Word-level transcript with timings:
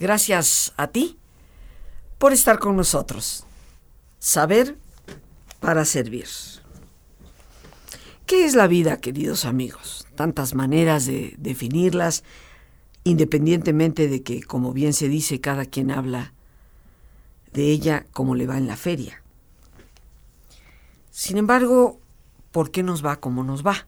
Gracias 0.00 0.72
a 0.78 0.86
ti 0.86 1.18
por 2.16 2.32
estar 2.32 2.58
con 2.58 2.74
nosotros. 2.74 3.44
Saber 4.18 4.78
para 5.60 5.84
servir. 5.84 6.26
¿Qué 8.24 8.46
es 8.46 8.54
la 8.54 8.66
vida, 8.66 8.96
queridos 8.96 9.44
amigos? 9.44 10.08
Tantas 10.14 10.54
maneras 10.54 11.04
de 11.04 11.34
definirlas, 11.36 12.24
independientemente 13.04 14.08
de 14.08 14.22
que, 14.22 14.42
como 14.42 14.72
bien 14.72 14.94
se 14.94 15.08
dice, 15.08 15.42
cada 15.42 15.66
quien 15.66 15.90
habla 15.90 16.32
de 17.52 17.70
ella 17.70 18.06
como 18.12 18.34
le 18.34 18.46
va 18.46 18.56
en 18.56 18.68
la 18.68 18.78
feria. 18.78 19.22
Sin 21.10 21.36
embargo, 21.36 22.00
¿por 22.52 22.70
qué 22.70 22.82
nos 22.82 23.04
va 23.04 23.16
como 23.16 23.44
nos 23.44 23.66
va? 23.66 23.86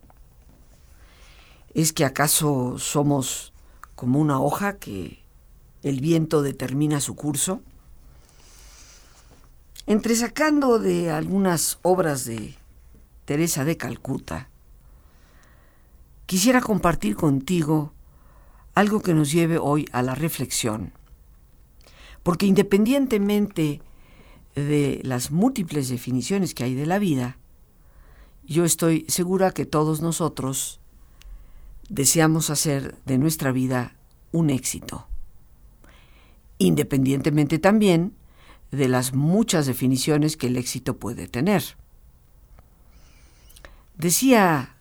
¿Es 1.73 1.95
que 1.95 2.05
acaso 2.05 2.79
somos 2.79 3.55
como 3.95 4.19
una 4.19 4.41
hoja 4.43 4.77
que 4.77 5.22
el 5.83 6.01
viento 6.01 6.43
determina 6.43 7.01
su 7.01 7.15
curso? 7.15 7.63
Entresacando 9.87 10.79
de 10.79 11.11
algunas 11.11 11.79
obras 11.83 12.25
de 12.25 12.55
Teresa 13.25 13.65
de 13.65 13.77
Calcuta, 13.77 14.49
quisiera 16.27 16.61
compartir 16.61 17.17
contigo 17.17 17.93
algo 18.75 19.03
que 19.03 19.15
nos 19.15 19.33
lleve 19.33 19.59
hoy 19.59 19.87
a 19.93 20.03
la 20.03 20.15
reflexión. 20.15 20.93
Porque 22.23 22.47
independientemente 22.47 23.83
de 24.55 25.01
las 25.03 25.31
múltiples 25.31 25.89
definiciones 25.89 26.55
que 26.55 26.65
hay 26.65 26.75
de 26.75 26.87
la 26.87 26.99
vida, 26.99 27.39
yo 28.45 28.65
estoy 28.65 29.05
segura 29.09 29.51
que 29.51 29.67
todos 29.67 30.01
nosotros 30.01 30.81
deseamos 31.89 32.51
hacer 32.51 32.97
de 33.05 33.19
nuestra 33.19 33.53
vida 33.53 33.97
un 34.31 34.51
éxito, 34.51 35.07
independientemente 36.63 37.59
también 37.59 38.15
de 38.71 38.89
las 38.89 39.15
muchas 39.15 39.67
definiciones 39.67 40.37
que 40.37 40.47
el 40.47 40.57
éxito 40.57 40.97
puede 40.97 41.29
tener. 41.29 41.63
Decía 43.97 44.77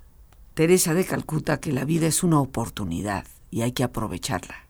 Teresa 0.54 0.94
de 0.94 1.06
Calcuta 1.06 1.60
que 1.60 1.72
la 1.72 1.86
vida 1.86 2.08
es 2.08 2.24
una 2.24 2.40
oportunidad 2.40 3.26
y 3.52 3.62
hay 3.62 3.74
que 3.74 3.84
aprovecharla. 3.84 4.68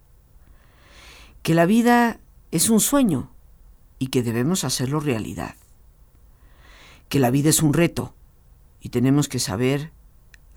Que 1.43 1.53
la 1.53 1.65
vida 1.65 2.19
es 2.51 2.69
un 2.69 2.79
sueño 2.79 3.31
y 3.99 4.07
que 4.07 4.23
debemos 4.23 4.63
hacerlo 4.63 4.99
realidad. 4.99 5.55
Que 7.09 7.19
la 7.19 7.29
vida 7.29 7.49
es 7.49 7.61
un 7.61 7.73
reto 7.73 8.15
y 8.79 8.89
tenemos 8.89 9.27
que 9.27 9.39
saber 9.39 9.91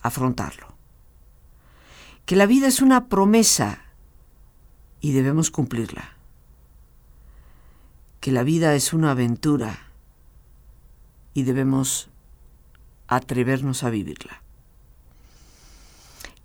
afrontarlo. 0.00 0.75
Que 2.25 2.36
la 2.36 2.47
vida 2.47 2.66
es 2.66 2.80
una 2.80 3.08
promesa 3.08 3.84
y 5.00 5.12
debemos 5.12 5.50
cumplirla. 5.50 6.13
Que 8.25 8.33
la 8.33 8.42
vida 8.42 8.75
es 8.75 8.94
una 8.94 9.11
aventura 9.11 9.80
y 11.34 11.42
debemos 11.42 12.08
atrevernos 13.06 13.84
a 13.84 13.91
vivirla. 13.91 14.42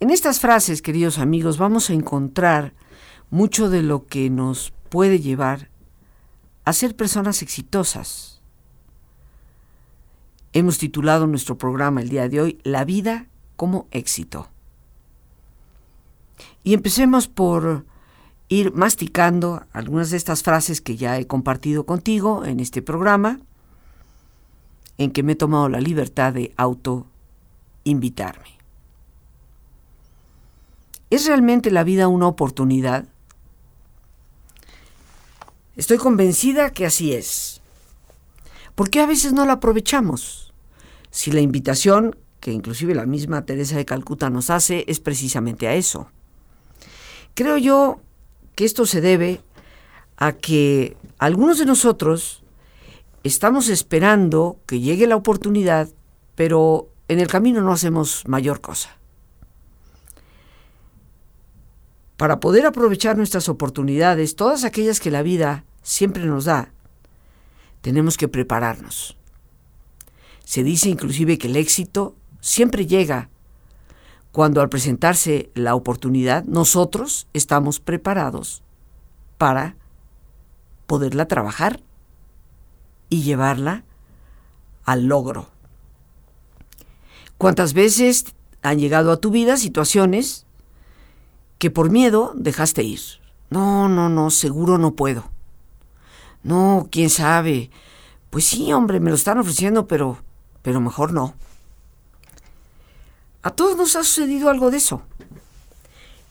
En 0.01 0.09
estas 0.09 0.41
frases, 0.41 0.81
queridos 0.81 1.19
amigos, 1.19 1.57
vamos 1.57 1.89
a 1.89 1.93
encontrar 1.93 2.73
mucho 3.29 3.69
de 3.69 3.81
lo 3.81 4.07
que 4.07 4.29
nos 4.29 4.73
puede 4.89 5.21
llevar 5.21 5.69
a 6.65 6.73
ser 6.73 6.97
personas 6.97 7.41
exitosas. 7.41 8.41
Hemos 10.51 10.79
titulado 10.79 11.27
nuestro 11.27 11.57
programa 11.57 12.01
el 12.01 12.09
día 12.09 12.27
de 12.27 12.41
hoy 12.41 12.59
La 12.63 12.83
vida 12.83 13.27
como 13.55 13.87
éxito. 13.91 14.49
Y 16.61 16.73
empecemos 16.73 17.29
por 17.29 17.85
ir 18.49 18.73
masticando 18.73 19.63
algunas 19.71 20.09
de 20.09 20.17
estas 20.17 20.43
frases 20.43 20.81
que 20.81 20.97
ya 20.97 21.17
he 21.17 21.27
compartido 21.27 21.85
contigo 21.85 22.43
en 22.43 22.59
este 22.59 22.81
programa, 22.81 23.39
en 24.97 25.11
que 25.11 25.23
me 25.23 25.33
he 25.33 25.35
tomado 25.35 25.69
la 25.69 25.79
libertad 25.79 26.33
de 26.33 26.51
auto 26.57 27.05
invitarme. 27.83 28.57
¿Es 31.11 31.25
realmente 31.25 31.71
la 31.71 31.83
vida 31.83 32.07
una 32.07 32.27
oportunidad? 32.27 33.05
Estoy 35.77 35.97
convencida 35.97 36.71
que 36.71 36.85
así 36.85 37.13
es. 37.13 37.61
¿Por 38.75 38.89
qué 38.89 38.99
a 38.99 39.05
veces 39.05 39.31
no 39.31 39.45
la 39.45 39.53
aprovechamos? 39.53 40.53
Si 41.11 41.31
la 41.31 41.39
invitación, 41.39 42.15
que 42.39 42.51
inclusive 42.51 42.95
la 42.95 43.05
misma 43.05 43.45
Teresa 43.45 43.77
de 43.77 43.85
Calcuta 43.85 44.29
nos 44.29 44.49
hace, 44.49 44.85
es 44.87 44.99
precisamente 44.99 45.67
a 45.67 45.75
eso. 45.75 46.09
Creo 47.33 47.57
yo 47.57 48.01
que 48.55 48.65
esto 48.65 48.85
se 48.85 49.01
debe 49.01 49.41
a 50.17 50.33
que 50.33 50.97
algunos 51.17 51.59
de 51.59 51.65
nosotros 51.65 52.43
estamos 53.23 53.69
esperando 53.69 54.59
que 54.65 54.79
llegue 54.79 55.07
la 55.07 55.15
oportunidad, 55.15 55.89
pero 56.35 56.89
en 57.07 57.19
el 57.19 57.27
camino 57.27 57.61
no 57.61 57.71
hacemos 57.71 58.23
mayor 58.27 58.61
cosa. 58.61 58.97
Para 62.17 62.39
poder 62.39 62.65
aprovechar 62.65 63.15
nuestras 63.15 63.47
oportunidades, 63.47 64.35
todas 64.35 64.65
aquellas 64.65 64.99
que 64.99 65.11
la 65.11 65.21
vida 65.21 65.63
siempre 65.81 66.25
nos 66.25 66.45
da, 66.45 66.73
tenemos 67.81 68.17
que 68.17 68.27
prepararnos. 68.27 69.15
Se 70.43 70.63
dice 70.63 70.89
inclusive 70.89 71.37
que 71.37 71.47
el 71.47 71.55
éxito 71.55 72.15
siempre 72.41 72.85
llega 72.87 73.29
cuando 74.31 74.61
al 74.61 74.69
presentarse 74.69 75.49
la 75.55 75.75
oportunidad 75.75 76.43
nosotros 76.45 77.27
estamos 77.33 77.79
preparados 77.79 78.61
para 79.37 79.75
poderla 80.85 81.27
trabajar 81.27 81.81
y 83.09 83.23
llevarla 83.23 83.83
al 84.85 85.05
logro. 85.05 85.47
¿Cuántas 87.37 87.73
veces 87.73 88.25
han 88.61 88.79
llegado 88.79 89.11
a 89.11 89.17
tu 89.17 89.31
vida 89.31 89.57
situaciones 89.57 90.45
que 91.57 91.71
por 91.71 91.89
miedo 91.89 92.33
dejaste 92.35 92.83
ir? 92.83 92.99
No, 93.49 93.89
no, 93.89 94.09
no, 94.09 94.29
seguro 94.29 94.77
no 94.77 94.93
puedo. 94.95 95.23
No, 96.43 96.87
quién 96.91 97.09
sabe. 97.09 97.71
Pues 98.29 98.45
sí, 98.45 98.71
hombre, 98.73 98.99
me 98.99 99.09
lo 99.09 99.15
están 99.15 99.39
ofreciendo, 99.39 99.87
pero, 99.87 100.17
pero 100.61 100.81
mejor 100.81 101.13
no. 101.13 101.33
A 103.41 103.51
todos 103.51 103.77
nos 103.77 103.95
ha 103.95 104.03
sucedido 104.03 104.49
algo 104.49 104.71
de 104.71 104.77
eso. 104.77 105.01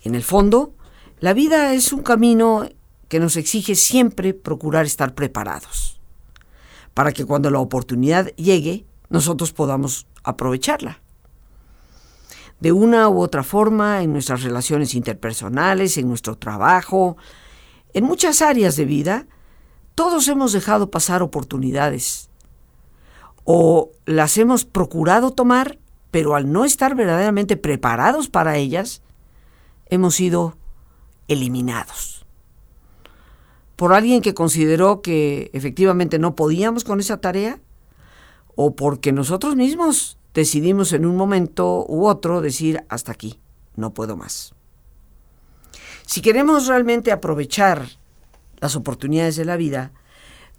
En 0.03 0.15
el 0.15 0.23
fondo, 0.23 0.75
la 1.21 1.33
vida 1.33 1.73
es 1.73 1.93
un 1.93 2.03
camino 2.03 2.69
que 3.09 3.19
nos 3.19 3.37
exige 3.37 3.75
siempre 3.75 4.35
procurar 4.35 4.85
estar 4.85 5.15
preparados, 5.15 6.01
para 6.95 7.13
que 7.13 7.25
cuando 7.25 7.51
la 7.51 7.59
oportunidad 7.59 8.27
llegue, 8.37 8.85
nosotros 9.09 9.53
podamos 9.53 10.07
aprovecharla. 10.23 11.01
De 12.61 12.73
una 12.73 13.09
u 13.09 13.21
otra 13.21 13.43
forma, 13.43 14.03
en 14.03 14.13
nuestras 14.13 14.43
relaciones 14.43 14.95
interpersonales, 14.95 15.97
en 15.97 16.09
nuestro 16.09 16.37
trabajo, 16.37 17.17
en 17.95 18.05
muchas 18.05 18.43
áreas 18.43 18.77
de 18.77 18.85
vida, 18.85 19.27
todos 19.95 20.29
hemos 20.29 20.53
dejado 20.53 20.91
pasar 20.91 21.23
oportunidades 21.23 22.29
o 23.45 23.91
las 24.05 24.37
hemos 24.37 24.65
procurado 24.65 25.31
tomar, 25.33 25.79
pero 26.11 26.35
al 26.35 26.51
no 26.51 26.65
estar 26.65 26.95
verdaderamente 26.95 27.57
preparados 27.57 28.29
para 28.29 28.57
ellas, 28.57 29.03
hemos 29.87 30.15
sido 30.15 30.57
eliminados. 31.29 32.27
Por 33.77 33.93
alguien 33.93 34.23
que 34.23 34.35
consideró 34.35 35.03
que 35.03 35.51
efectivamente 35.53 36.19
no 36.19 36.35
podíamos 36.35 36.85
con 36.85 37.01
esa 37.01 37.21
tarea, 37.21 37.61
o 38.57 38.75
porque 38.75 39.13
nosotros 39.13 39.55
mismos 39.55 40.19
decidimos 40.35 40.93
en 40.93 41.07
un 41.07 41.17
momento 41.17 41.85
u 41.87 42.07
otro 42.07 42.41
decir 42.41 42.85
hasta 42.89 43.13
aquí, 43.13 43.39
no 43.77 43.95
puedo 43.95 44.17
más. 44.17 44.55
Si 46.07 46.23
queremos 46.23 46.67
realmente 46.67 47.13
aprovechar 47.13 47.87
las 48.59 48.75
oportunidades 48.75 49.37
de 49.37 49.45
la 49.45 49.57
vida, 49.57 49.93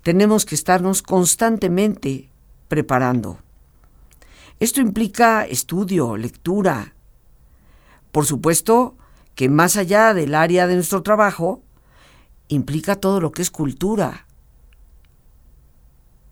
tenemos 0.04 0.46
que 0.46 0.56
estarnos 0.56 1.02
constantemente 1.02 2.30
preparando. 2.68 3.40
Esto 4.60 4.82
implica 4.82 5.46
estudio, 5.46 6.18
lectura. 6.18 6.94
Por 8.12 8.26
supuesto 8.26 8.98
que 9.36 9.48
más 9.48 9.78
allá 9.78 10.14
del 10.14 10.36
área 10.36 10.68
de 10.68 10.76
nuestro 10.76 11.02
trabajo, 11.02 11.64
implica 12.50 12.98
todo 12.98 13.22
lo 13.22 13.32
que 13.32 13.42
es 13.42 13.52
cultura. 13.52 14.28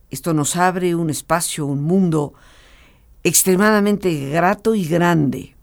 Esto 0.10 0.34
nos 0.34 0.58
abre 0.58 0.94
un 0.94 1.10
espacio, 1.10 1.66
un 1.66 1.84
mundo 1.84 2.34
extremadamente 3.24 4.30
grato 4.30 4.76
y 4.76 4.86
grande. 4.86 5.56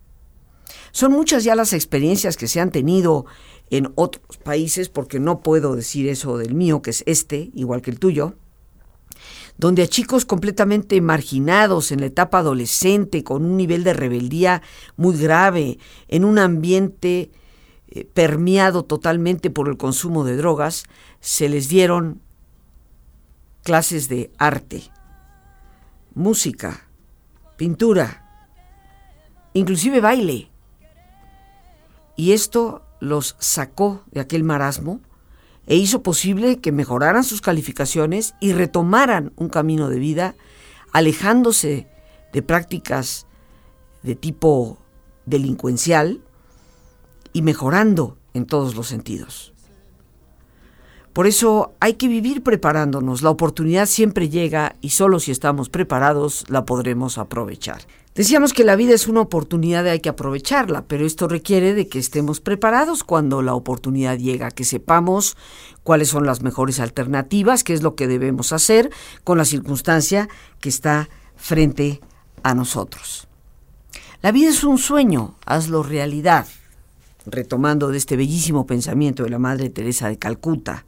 Son 0.91 1.13
muchas 1.13 1.45
ya 1.45 1.55
las 1.55 1.73
experiencias 1.75 2.37
que 2.39 2.49
se 2.49 2.61
han 2.61 2.71
tenido 2.71 3.27
en 3.69 3.93
otros 3.97 4.39
países, 4.39 4.89
porque 4.89 5.21
no 5.21 5.41
puedo 5.41 5.75
decir 5.75 6.09
eso 6.09 6.39
del 6.39 6.55
mío, 6.55 6.81
que 6.81 6.91
es 6.91 7.03
este, 7.07 7.51
igual 7.53 7.83
que 7.83 7.91
el 7.91 7.99
tuyo, 7.99 8.37
donde 9.57 9.83
a 9.83 9.87
chicos 9.87 10.25
completamente 10.25 11.01
marginados 11.01 11.93
en 11.93 12.01
la 12.01 12.07
etapa 12.07 12.39
adolescente, 12.39 13.23
con 13.23 13.45
un 13.45 13.57
nivel 13.57 13.85
de 13.85 13.95
rebeldía 13.95 14.63
muy 14.97 15.17
grave, 15.17 15.79
en 16.09 16.25
un 16.25 16.39
ambiente 16.39 17.31
eh, 17.89 18.05
permeado 18.13 18.85
totalmente 18.85 19.51
por 19.51 19.69
el 19.69 19.77
consumo 19.77 20.25
de 20.25 20.37
drogas, 20.37 20.85
se 21.21 21.49
les 21.49 21.69
dieron 21.69 22.21
clases 23.63 24.09
de 24.09 24.31
arte, 24.39 24.83
música, 26.15 26.89
pintura, 27.57 28.49
inclusive 29.53 30.01
baile. 30.01 30.51
Y 32.17 32.33
esto 32.33 32.83
los 33.01 33.37
sacó 33.39 34.05
de 34.11 34.21
aquel 34.21 34.45
marasmo 34.45 35.01
e 35.67 35.77
hizo 35.77 36.03
posible 36.03 36.61
que 36.61 36.73
mejoraran 36.73 37.25
sus 37.25 37.41
calificaciones 37.41 38.35
y 38.41 38.53
retomaran 38.53 39.33
un 39.37 39.49
camino 39.49 39.89
de 39.89 39.99
vida, 39.99 40.35
alejándose 40.93 41.89
de 42.33 42.43
prácticas 42.43 43.27
de 44.03 44.15
tipo 44.15 44.79
delincuencial 45.27 46.21
y 47.33 47.43
mejorando 47.43 48.19
en 48.35 48.47
todos 48.47 48.75
los 48.75 48.89
sentidos. 48.89 49.55
Por 51.15 51.29
eso 51.29 51.75
hay 51.79 51.95
que 51.95 52.09
vivir 52.09 52.43
preparándonos. 52.43 53.23
La 53.23 53.31
oportunidad 53.31 53.87
siempre 53.87 54.29
llega 54.29 54.75
y 54.81 54.91
solo 54.91 55.21
si 55.21 55.31
estamos 55.31 55.69
preparados 55.69 56.45
la 56.49 56.65
podremos 56.65 57.19
aprovechar. 57.19 57.83
Decíamos 58.15 58.53
que 58.53 58.63
la 58.63 58.77
vida 58.77 58.95
es 58.95 59.09
una 59.09 59.23
oportunidad 59.23 59.85
y 59.85 59.89
hay 59.89 60.01
que 60.01 60.09
aprovecharla, 60.09 60.85
pero 60.87 61.05
esto 61.05 61.27
requiere 61.27 61.75
de 61.75 61.89
que 61.89 61.99
estemos 61.99 62.41
preparados 62.41 63.03
cuando 63.03 63.43
la 63.43 63.55
oportunidad 63.55 64.19
llega, 64.19 64.53
que 64.53 64.65
sepamos 64.65 65.37
cuáles 65.83 66.11
son 66.11 66.25
las 66.25 66.41
mejores 66.41 66.79
alternativas, 66.79 67.65
qué 67.65 67.73
es 67.75 67.83
lo 67.83 67.97
que 67.97 68.07
debemos 68.07 68.53
hacer 68.53 68.91
con 69.25 69.37
la 69.37 69.45
circunstancia 69.45 70.29
que 70.61 70.69
está 70.69 71.09
frente 71.35 72.01
a 72.45 72.55
nosotros. 72.55 73.27
La 74.23 74.31
vida 74.31 74.51
es 74.51 74.63
un 74.63 74.79
sueño, 74.79 75.35
hazlo 75.45 75.83
realidad, 75.83 76.47
retomando 77.27 77.89
de 77.89 77.99
este 77.99 78.17
bellísimo 78.17 78.65
pensamiento 78.65 79.25
de 79.25 79.31
la 79.31 79.41
Madre 79.41 79.71
Teresa 79.71 80.09
de 80.09 80.19
Calcuta. 80.19 80.85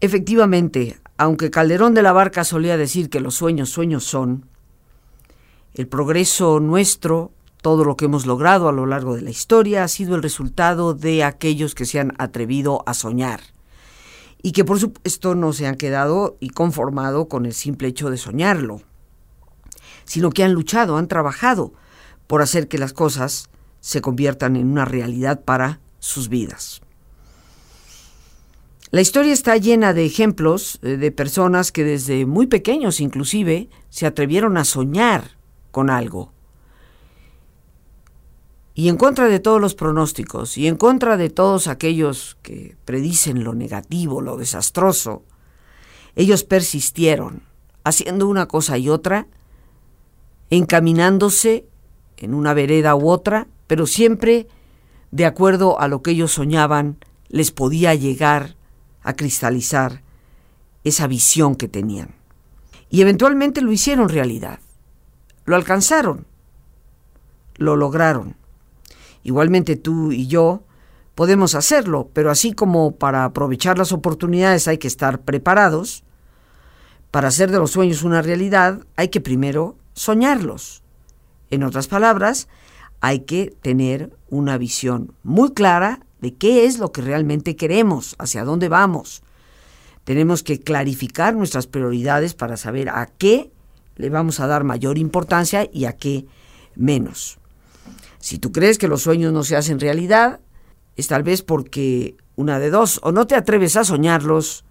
Efectivamente, 0.00 0.98
aunque 1.18 1.50
Calderón 1.50 1.92
de 1.92 2.02
la 2.02 2.12
Barca 2.12 2.42
solía 2.42 2.78
decir 2.78 3.10
que 3.10 3.20
los 3.20 3.34
sueños 3.34 3.68
sueños 3.68 4.04
son, 4.04 4.46
el 5.74 5.86
progreso 5.86 6.60
nuestro, 6.60 7.32
todo 7.62 7.84
lo 7.84 7.96
que 7.96 8.06
hemos 8.06 8.26
logrado 8.26 8.68
a 8.68 8.72
lo 8.72 8.86
largo 8.86 9.14
de 9.14 9.22
la 9.22 9.30
historia, 9.30 9.84
ha 9.84 9.88
sido 9.88 10.14
el 10.14 10.22
resultado 10.22 10.94
de 10.94 11.24
aquellos 11.24 11.74
que 11.74 11.86
se 11.86 12.00
han 12.00 12.14
atrevido 12.18 12.82
a 12.86 12.94
soñar 12.94 13.40
y 14.42 14.52
que 14.52 14.64
por 14.64 14.78
supuesto 14.78 15.34
no 15.34 15.52
se 15.52 15.66
han 15.66 15.76
quedado 15.76 16.36
y 16.40 16.50
conformado 16.50 17.28
con 17.28 17.46
el 17.46 17.54
simple 17.54 17.88
hecho 17.88 18.10
de 18.10 18.16
soñarlo, 18.16 18.82
sino 20.04 20.30
que 20.30 20.44
han 20.44 20.52
luchado, 20.52 20.96
han 20.96 21.08
trabajado 21.08 21.72
por 22.26 22.42
hacer 22.42 22.68
que 22.68 22.78
las 22.78 22.92
cosas 22.92 23.48
se 23.80 24.00
conviertan 24.00 24.56
en 24.56 24.70
una 24.70 24.84
realidad 24.84 25.40
para 25.44 25.80
sus 25.98 26.28
vidas. 26.28 26.82
La 28.90 29.02
historia 29.02 29.34
está 29.34 29.56
llena 29.56 29.92
de 29.92 30.06
ejemplos 30.06 30.78
eh, 30.82 30.96
de 30.96 31.12
personas 31.12 31.72
que 31.72 31.84
desde 31.84 32.24
muy 32.24 32.46
pequeños 32.46 33.00
inclusive 33.00 33.68
se 33.90 34.06
atrevieron 34.06 34.56
a 34.56 34.64
soñar 34.64 35.37
con 35.70 35.90
algo. 35.90 36.32
Y 38.74 38.88
en 38.88 38.96
contra 38.96 39.26
de 39.26 39.40
todos 39.40 39.60
los 39.60 39.74
pronósticos 39.74 40.56
y 40.56 40.68
en 40.68 40.76
contra 40.76 41.16
de 41.16 41.30
todos 41.30 41.66
aquellos 41.66 42.36
que 42.42 42.76
predicen 42.84 43.42
lo 43.42 43.54
negativo, 43.54 44.20
lo 44.20 44.36
desastroso, 44.36 45.24
ellos 46.14 46.44
persistieron, 46.44 47.42
haciendo 47.82 48.28
una 48.28 48.46
cosa 48.46 48.78
y 48.78 48.88
otra, 48.88 49.26
encaminándose 50.50 51.66
en 52.16 52.34
una 52.34 52.54
vereda 52.54 52.94
u 52.94 53.08
otra, 53.08 53.48
pero 53.66 53.86
siempre 53.86 54.46
de 55.10 55.24
acuerdo 55.24 55.80
a 55.80 55.88
lo 55.88 56.02
que 56.02 56.12
ellos 56.12 56.32
soñaban, 56.32 56.98
les 57.28 57.50
podía 57.50 57.94
llegar 57.94 58.56
a 59.02 59.14
cristalizar 59.14 60.02
esa 60.84 61.06
visión 61.06 61.56
que 61.56 61.68
tenían. 61.68 62.14
Y 62.90 63.02
eventualmente 63.02 63.60
lo 63.60 63.72
hicieron 63.72 64.08
realidad. 64.08 64.60
Lo 65.48 65.56
alcanzaron, 65.56 66.26
lo 67.56 67.74
lograron. 67.74 68.36
Igualmente 69.22 69.76
tú 69.76 70.12
y 70.12 70.26
yo 70.26 70.62
podemos 71.14 71.54
hacerlo, 71.54 72.10
pero 72.12 72.30
así 72.30 72.52
como 72.52 72.96
para 72.96 73.24
aprovechar 73.24 73.78
las 73.78 73.92
oportunidades 73.92 74.68
hay 74.68 74.76
que 74.76 74.88
estar 74.88 75.22
preparados, 75.22 76.04
para 77.10 77.28
hacer 77.28 77.50
de 77.50 77.56
los 77.56 77.70
sueños 77.70 78.02
una 78.02 78.20
realidad 78.20 78.80
hay 78.94 79.08
que 79.08 79.22
primero 79.22 79.74
soñarlos. 79.94 80.82
En 81.48 81.62
otras 81.62 81.88
palabras, 81.88 82.46
hay 83.00 83.20
que 83.20 83.56
tener 83.62 84.14
una 84.28 84.58
visión 84.58 85.14
muy 85.22 85.52
clara 85.54 86.00
de 86.20 86.34
qué 86.34 86.66
es 86.66 86.78
lo 86.78 86.92
que 86.92 87.00
realmente 87.00 87.56
queremos, 87.56 88.16
hacia 88.18 88.44
dónde 88.44 88.68
vamos. 88.68 89.22
Tenemos 90.04 90.42
que 90.42 90.60
clarificar 90.60 91.34
nuestras 91.34 91.66
prioridades 91.66 92.34
para 92.34 92.58
saber 92.58 92.90
a 92.90 93.06
qué 93.06 93.50
le 93.98 94.08
vamos 94.08 94.40
a 94.40 94.46
dar 94.46 94.64
mayor 94.64 94.96
importancia 94.96 95.68
y 95.70 95.84
a 95.84 95.92
qué 95.92 96.26
menos. 96.74 97.38
Si 98.18 98.38
tú 98.38 98.52
crees 98.52 98.78
que 98.78 98.88
los 98.88 99.02
sueños 99.02 99.32
no 99.32 99.44
se 99.44 99.56
hacen 99.56 99.80
realidad, 99.80 100.40
es 100.96 101.08
tal 101.08 101.22
vez 101.22 101.42
porque 101.42 102.16
una 102.36 102.58
de 102.58 102.70
dos, 102.70 103.00
o 103.02 103.12
no 103.12 103.26
te 103.26 103.34
atreves 103.34 103.76
a 103.76 103.84
soñarlos, 103.84 104.64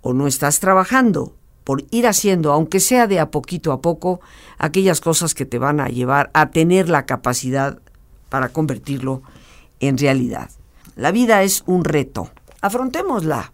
o 0.00 0.14
no 0.14 0.26
estás 0.26 0.60
trabajando 0.60 1.36
por 1.64 1.84
ir 1.90 2.06
haciendo, 2.06 2.52
aunque 2.52 2.80
sea 2.80 3.06
de 3.06 3.20
a 3.20 3.30
poquito 3.30 3.72
a 3.72 3.80
poco, 3.80 4.20
aquellas 4.58 5.00
cosas 5.00 5.34
que 5.34 5.46
te 5.46 5.58
van 5.58 5.80
a 5.80 5.88
llevar 5.88 6.30
a 6.34 6.50
tener 6.50 6.88
la 6.88 7.06
capacidad 7.06 7.78
para 8.28 8.48
convertirlo 8.48 9.22
en 9.78 9.98
realidad. 9.98 10.50
La 10.96 11.12
vida 11.12 11.42
es 11.42 11.62
un 11.66 11.84
reto. 11.84 12.30
Afrontémosla. 12.60 13.52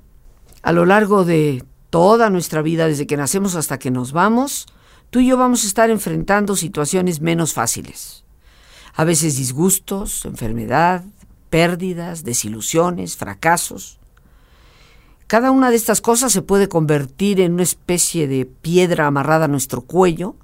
A 0.63 0.73
lo 0.73 0.87
largo 0.87 1.25
de 1.25 1.65
toda 1.91 2.31
nuestra 2.31 2.63
vida, 2.63 2.87
desde 2.87 3.07
que 3.07 3.17
nacemos 3.17 3.55
hasta 3.55 3.79
que 3.79 3.91
nos 3.91 4.13
vamos, 4.13 4.67
tú 5.11 5.21
y 5.21 5.27
yo 5.29 5.37
vamos 5.37 5.65
a 5.65 5.67
estar 5.67 5.91
enfrentando 5.91 6.57
situaciones 6.57 7.21
menos 7.21 7.53
fáciles. 7.53 8.25
A 8.95 9.05
veces 9.05 9.37
disgustos, 9.37 10.25
enfermedad, 10.25 11.05
pérdidas, 11.51 12.25
desilusiones, 12.25 13.17
fracasos. 13.17 13.99
Cada 15.27 15.51
una 15.51 15.71
de 15.71 15.77
estas 15.77 16.01
cosas 16.01 16.33
se 16.33 16.43
puede 16.43 16.69
convertir 16.69 17.41
en 17.41 17.55
una 17.55 17.63
especie 17.63 18.27
de 18.29 18.47
piedra 18.47 19.07
amarrada 19.07 19.45
a 19.45 19.49
nuestro 19.49 19.83
cuello 19.83 20.37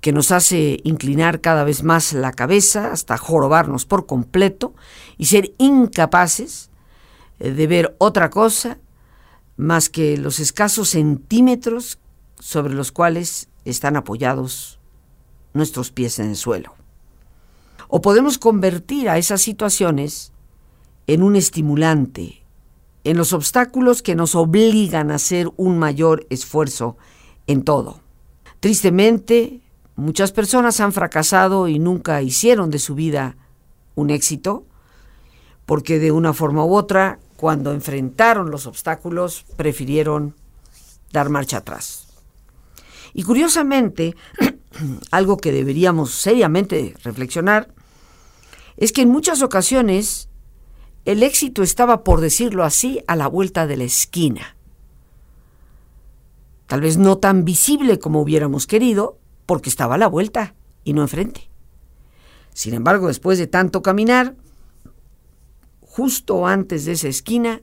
que 0.00 0.12
nos 0.12 0.32
hace 0.32 0.80
inclinar 0.82 1.40
cada 1.40 1.62
vez 1.62 1.84
más 1.84 2.12
la 2.12 2.32
cabeza 2.32 2.90
hasta 2.90 3.16
jorobarnos 3.16 3.86
por 3.86 4.06
completo 4.06 4.74
y 5.16 5.26
ser 5.26 5.54
incapaces 5.58 6.70
eh, 7.38 7.52
de 7.52 7.66
ver 7.68 7.94
otra 7.98 8.28
cosa 8.28 8.78
más 9.56 9.88
que 9.88 10.16
los 10.16 10.40
escasos 10.40 10.88
centímetros 10.90 11.98
sobre 12.40 12.74
los 12.74 12.90
cuales 12.90 13.48
están 13.64 13.96
apoyados 13.96 14.78
nuestros 15.54 15.90
pies 15.90 16.18
en 16.18 16.30
el 16.30 16.36
suelo. 16.36 16.74
O 17.88 18.00
podemos 18.00 18.38
convertir 18.38 19.08
a 19.08 19.18
esas 19.18 19.42
situaciones 19.42 20.32
en 21.06 21.22
un 21.22 21.36
estimulante, 21.36 22.42
en 23.04 23.16
los 23.16 23.32
obstáculos 23.32 24.02
que 24.02 24.14
nos 24.14 24.34
obligan 24.34 25.10
a 25.10 25.16
hacer 25.16 25.50
un 25.56 25.78
mayor 25.78 26.26
esfuerzo 26.30 26.96
en 27.46 27.64
todo. 27.64 28.00
Tristemente, 28.60 29.60
muchas 29.96 30.32
personas 30.32 30.80
han 30.80 30.92
fracasado 30.92 31.68
y 31.68 31.78
nunca 31.78 32.22
hicieron 32.22 32.70
de 32.70 32.78
su 32.78 32.94
vida 32.94 33.36
un 33.94 34.10
éxito, 34.10 34.64
porque 35.66 35.98
de 35.98 36.12
una 36.12 36.32
forma 36.32 36.64
u 36.64 36.74
otra, 36.74 37.18
cuando 37.36 37.72
enfrentaron 37.72 38.50
los 38.50 38.66
obstáculos, 38.66 39.44
prefirieron 39.56 40.34
dar 41.12 41.28
marcha 41.28 41.58
atrás. 41.58 42.01
Y 43.14 43.24
curiosamente, 43.24 44.16
algo 45.10 45.36
que 45.36 45.52
deberíamos 45.52 46.12
seriamente 46.12 46.94
reflexionar, 47.02 47.72
es 48.76 48.92
que 48.92 49.02
en 49.02 49.10
muchas 49.10 49.42
ocasiones 49.42 50.28
el 51.04 51.22
éxito 51.22 51.62
estaba, 51.62 52.04
por 52.04 52.20
decirlo 52.20 52.64
así, 52.64 53.02
a 53.06 53.16
la 53.16 53.26
vuelta 53.26 53.66
de 53.66 53.76
la 53.76 53.84
esquina. 53.84 54.56
Tal 56.66 56.80
vez 56.80 56.96
no 56.96 57.18
tan 57.18 57.44
visible 57.44 57.98
como 57.98 58.22
hubiéramos 58.22 58.66
querido, 58.66 59.18
porque 59.46 59.68
estaba 59.68 59.96
a 59.96 59.98
la 59.98 60.06
vuelta 60.06 60.54
y 60.84 60.94
no 60.94 61.02
enfrente. 61.02 61.50
Sin 62.54 62.74
embargo, 62.74 63.08
después 63.08 63.38
de 63.38 63.46
tanto 63.46 63.82
caminar, 63.82 64.36
justo 65.80 66.46
antes 66.46 66.84
de 66.84 66.92
esa 66.92 67.08
esquina, 67.08 67.60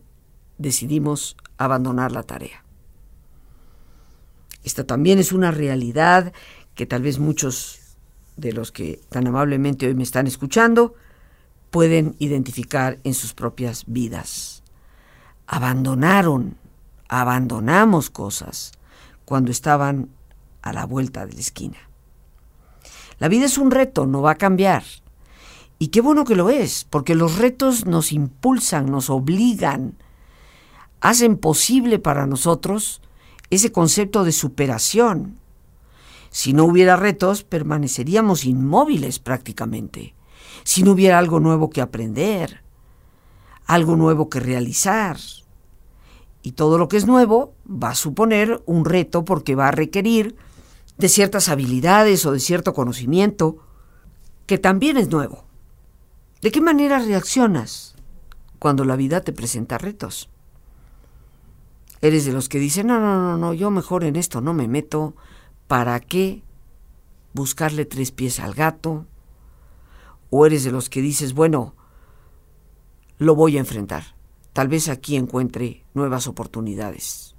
decidimos 0.58 1.38
abandonar 1.58 2.12
la 2.12 2.24
tarea. 2.24 2.64
Esta 4.64 4.84
también 4.86 5.20
es 5.20 5.32
una 5.32 5.52
realidad 5.52 6.34
que 6.76 6.86
tal 6.86 7.02
vez 7.02 7.20
muchos 7.20 7.80
de 8.38 8.54
los 8.54 8.72
que 8.72 9.02
tan 9.10 9.28
amablemente 9.28 9.88
hoy 9.88 9.96
me 9.96 10.04
están 10.04 10.28
escuchando 10.28 10.94
pueden 11.72 12.16
identificar 12.20 13.00
en 13.04 13.14
sus 13.14 13.34
propias 13.34 13.84
vidas. 13.88 14.64
Abandonaron, 15.46 16.58
abandonamos 17.08 18.10
cosas 18.10 18.72
cuando 19.26 19.52
estaban 19.52 20.10
a 20.62 20.74
la 20.74 20.86
vuelta 20.86 21.26
de 21.26 21.34
la 21.34 21.40
esquina. 21.40 21.78
La 23.20 23.28
vida 23.28 23.46
es 23.46 23.58
un 23.58 23.72
reto, 23.72 24.06
no 24.06 24.22
va 24.22 24.32
a 24.32 24.36
cambiar. 24.36 24.84
Y 25.78 25.90
qué 25.90 26.02
bueno 26.02 26.26
que 26.26 26.36
lo 26.36 26.50
es, 26.50 26.86
porque 26.90 27.16
los 27.16 27.38
retos 27.38 27.86
nos 27.86 28.12
impulsan, 28.12 28.92
nos 28.92 29.10
obligan, 29.10 29.98
hacen 31.02 31.38
posible 31.38 32.00
para 32.00 32.26
nosotros 32.28 33.02
ese 33.50 33.72
concepto 33.72 34.24
de 34.24 34.32
superación. 34.32 35.38
Si 36.30 36.54
no 36.54 36.66
hubiera 36.66 36.96
retos, 36.96 37.44
permaneceríamos 37.44 38.46
inmóviles 38.46 39.20
prácticamente. 39.20 40.14
Si 40.64 40.84
no 40.84 40.92
hubiera 40.92 41.18
algo 41.18 41.40
nuevo 41.40 41.70
que 41.70 41.82
aprender, 41.82 42.62
algo 43.66 43.96
nuevo 43.96 44.30
que 44.30 44.40
realizar. 44.40 45.18
Y 46.42 46.52
todo 46.54 46.78
lo 46.78 46.88
que 46.88 46.98
es 46.98 47.06
nuevo 47.06 47.54
va 47.68 47.90
a 47.90 47.96
suponer 47.96 48.62
un 48.66 48.86
reto 48.86 49.26
porque 49.26 49.56
va 49.56 49.70
a 49.70 49.72
requerir 49.72 50.36
de 50.98 51.10
ciertas 51.10 51.50
habilidades 51.50 52.26
o 52.26 52.32
de 52.32 52.40
cierto 52.40 52.74
conocimiento 52.74 53.58
que 54.46 54.58
también 54.58 54.98
es 54.98 55.10
nuevo. 55.10 55.46
¿De 56.42 56.52
qué 56.52 56.62
manera 56.62 57.00
reaccionas 57.00 57.96
cuando 58.60 58.86
la 58.86 58.96
vida 58.96 59.22
te 59.22 59.34
presenta 59.34 59.78
retos? 59.78 60.30
Eres 62.02 62.26
de 62.26 62.32
los 62.32 62.48
que 62.48 62.60
dicen, 62.60 62.88
no, 62.88 63.00
no, 63.00 63.22
no, 63.22 63.38
no, 63.38 63.54
yo 63.54 63.72
mejor 63.72 64.04
en 64.04 64.16
esto 64.16 64.42
no 64.42 64.54
me 64.54 64.68
meto. 64.68 65.16
¿Para 65.68 66.00
qué 66.00 66.44
buscarle 67.34 67.86
tres 67.86 68.12
pies 68.12 68.40
al 68.40 68.54
gato? 68.54 69.06
O 70.30 70.46
eres 70.46 70.64
de 70.64 70.72
los 70.72 70.90
que 70.90 71.02
dices, 71.02 71.34
bueno, 71.34 71.76
lo 73.18 73.36
voy 73.36 73.58
a 73.58 73.60
enfrentar. 73.60 74.16
Tal 74.54 74.68
vez 74.68 74.88
aquí 74.90 75.16
encuentre 75.16 75.84
nuevas 75.94 76.28
oportunidades. 76.28 77.36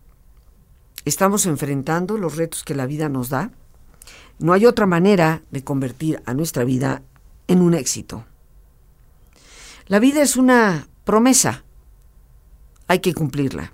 Estamos 1.04 1.46
enfrentando 1.46 2.18
los 2.18 2.36
retos 2.36 2.62
que 2.62 2.74
la 2.74 2.86
vida 2.86 3.08
nos 3.08 3.30
da. 3.30 3.50
No 4.38 4.52
hay 4.52 4.66
otra 4.66 4.86
manera 4.86 5.42
de 5.50 5.64
convertir 5.64 6.22
a 6.26 6.34
nuestra 6.34 6.64
vida 6.64 7.02
en 7.48 7.62
un 7.62 7.74
éxito. 7.74 8.24
La 9.86 9.98
vida 9.98 10.22
es 10.22 10.36
una 10.36 10.88
promesa. 11.04 11.64
Hay 12.86 13.00
que 13.00 13.14
cumplirla. 13.14 13.72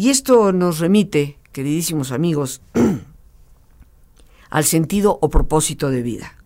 Y 0.00 0.08
esto 0.08 0.50
nos 0.54 0.78
remite, 0.78 1.38
queridísimos 1.52 2.10
amigos, 2.10 2.62
al 4.48 4.64
sentido 4.64 5.18
o 5.20 5.28
propósito 5.28 5.90
de 5.90 6.00
vida. 6.00 6.36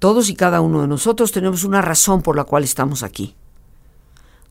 Todos 0.00 0.30
y 0.30 0.34
cada 0.34 0.60
uno 0.60 0.82
de 0.82 0.88
nosotros 0.88 1.30
tenemos 1.30 1.62
una 1.62 1.80
razón 1.80 2.22
por 2.22 2.34
la 2.34 2.42
cual 2.42 2.64
estamos 2.64 3.04
aquí. 3.04 3.36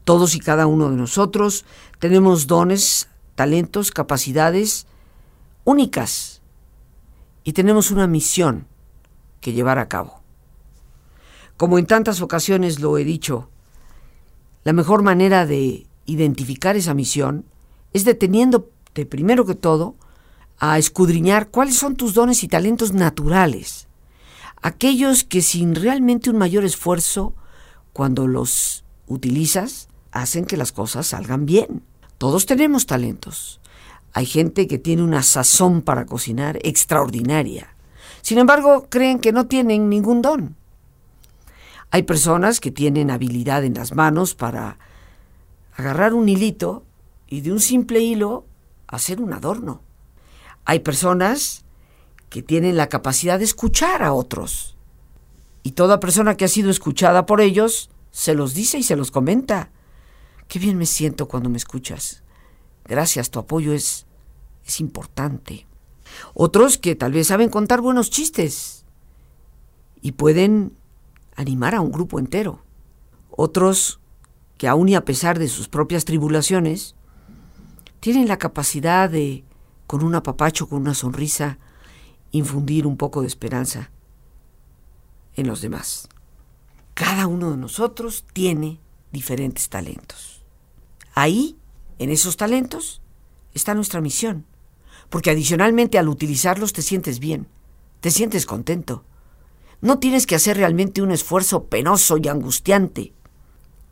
Todos 0.05 0.33
y 0.33 0.39
cada 0.39 0.65
uno 0.65 0.89
de 0.89 0.95
nosotros 0.95 1.65
tenemos 1.99 2.47
dones, 2.47 3.09
talentos, 3.35 3.91
capacidades 3.91 4.87
únicas 5.65 6.41
y 7.43 7.51
tenemos 7.51 7.91
una 7.91 8.07
misión 8.07 8.65
que 9.41 9.51
llevar 9.51 9.77
a 9.77 9.89
cabo. 9.89 10.21
Como 11.57 11.79
en 11.79 11.85
tantas 11.85 12.21
ocasiones 12.21 12.79
lo 12.79 12.97
he 12.97 13.03
dicho, 13.03 13.49
la 14.63 14.71
mejor 14.71 15.03
manera 15.03 15.45
de 15.45 15.85
identificar 16.05 16.77
esa 16.77 16.93
misión 16.93 17.43
es 17.95 18.03
deteniéndote 18.03 19.05
primero 19.05 19.45
que 19.45 19.55
todo 19.55 19.95
a 20.59 20.77
escudriñar 20.77 21.47
cuáles 21.47 21.77
son 21.77 21.95
tus 21.95 22.13
dones 22.13 22.43
y 22.43 22.49
talentos 22.49 22.91
naturales, 22.91 23.87
aquellos 24.61 25.23
que 25.23 25.41
sin 25.41 25.75
realmente 25.75 26.29
un 26.29 26.37
mayor 26.37 26.65
esfuerzo, 26.65 27.33
cuando 27.93 28.27
los 28.27 28.83
utilizas, 29.07 29.87
hacen 30.11 30.43
que 30.43 30.57
las 30.57 30.73
cosas 30.73 31.07
salgan 31.07 31.45
bien. 31.45 31.83
Todos 32.17 32.45
tenemos 32.45 32.85
talentos. 32.85 33.61
Hay 34.11 34.25
gente 34.25 34.67
que 34.67 34.77
tiene 34.77 35.01
una 35.01 35.23
sazón 35.23 35.81
para 35.81 36.05
cocinar 36.05 36.59
extraordinaria. 36.63 37.75
Sin 38.21 38.39
embargo, 38.39 38.87
creen 38.89 39.19
que 39.19 39.31
no 39.31 39.45
tienen 39.45 39.87
ningún 39.87 40.21
don. 40.21 40.57
Hay 41.91 42.03
personas 42.03 42.59
que 42.59 42.71
tienen 42.71 43.09
habilidad 43.09 43.63
en 43.63 43.75
las 43.75 43.95
manos 43.95 44.35
para 44.35 44.79
agarrar 45.77 46.13
un 46.13 46.27
hilito 46.27 46.83
y 47.35 47.41
de 47.41 47.51
un 47.51 47.59
simple 47.59 47.99
hilo 47.99 48.45
hacer 48.87 49.19
un 49.19 49.33
adorno. 49.33 49.81
Hay 50.63 50.79
personas 50.79 51.65
que 52.29 52.41
tienen 52.41 52.77
la 52.77 52.87
capacidad 52.87 53.39
de 53.39 53.43
escuchar 53.43 54.03
a 54.03 54.13
otros. 54.13 54.77
Y 55.61 55.71
toda 55.71 55.99
persona 55.99 56.37
que 56.37 56.45
ha 56.45 56.47
sido 56.47 56.71
escuchada 56.71 57.25
por 57.25 57.41
ellos 57.41 57.89
se 58.11 58.35
los 58.35 58.53
dice 58.53 58.77
y 58.77 58.83
se 58.83 58.95
los 58.95 59.11
comenta. 59.11 59.69
Qué 60.47 60.59
bien 60.59 60.77
me 60.77 60.85
siento 60.85 61.27
cuando 61.27 61.49
me 61.49 61.57
escuchas. 61.57 62.23
Gracias, 62.85 63.31
tu 63.31 63.39
apoyo 63.39 63.73
es 63.73 64.05
es 64.65 64.79
importante. 64.79 65.67
Otros 66.33 66.77
que 66.77 66.95
tal 66.95 67.11
vez 67.11 67.27
saben 67.27 67.49
contar 67.49 67.81
buenos 67.81 68.09
chistes 68.09 68.85
y 70.01 70.13
pueden 70.13 70.71
animar 71.35 71.75
a 71.75 71.81
un 71.81 71.91
grupo 71.91 72.17
entero. 72.17 72.63
Otros 73.29 73.99
que 74.57 74.69
aun 74.69 74.87
y 74.87 74.95
a 74.95 75.03
pesar 75.03 75.37
de 75.37 75.49
sus 75.49 75.67
propias 75.67 76.05
tribulaciones, 76.05 76.94
tienen 78.05 78.27
la 78.27 78.37
capacidad 78.37 79.09
de, 79.09 79.43
con 79.87 80.03
un 80.03 80.13
apapacho, 80.13 80.69
con 80.69 80.79
una 80.79 80.93
sonrisa, 80.93 81.57
infundir 82.29 82.85
un 82.85 82.97
poco 82.97 83.21
de 83.21 83.27
esperanza 83.27 83.89
en 85.35 85.47
los 85.47 85.61
demás. 85.61 86.07
Cada 86.93 87.25
uno 87.25 87.49
de 87.49 87.57
nosotros 87.57 88.23
tiene 88.31 88.79
diferentes 89.11 89.69
talentos. 89.69 90.43
Ahí, 91.15 91.57
en 91.97 92.11
esos 92.11 92.37
talentos, 92.37 93.01
está 93.55 93.73
nuestra 93.73 94.01
misión, 94.01 94.45
porque 95.09 95.31
adicionalmente 95.31 95.97
al 95.97 96.07
utilizarlos 96.07 96.73
te 96.73 96.83
sientes 96.83 97.17
bien, 97.17 97.47
te 98.01 98.11
sientes 98.11 98.45
contento. 98.45 99.03
No 99.81 99.97
tienes 99.97 100.27
que 100.27 100.35
hacer 100.35 100.57
realmente 100.57 101.01
un 101.01 101.09
esfuerzo 101.09 101.63
penoso 101.63 102.19
y 102.21 102.27
angustiante. 102.27 103.13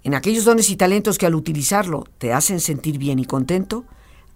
En 0.03 0.13
aquellos 0.13 0.45
dones 0.45 0.69
y 0.69 0.75
talentos 0.75 1.17
que 1.17 1.25
al 1.25 1.33
utilizarlo 1.33 2.03
te 2.19 2.31
hacen 2.31 2.59
sentir 2.59 2.99
bien 2.99 3.17
y 3.17 3.25
contento, 3.25 3.85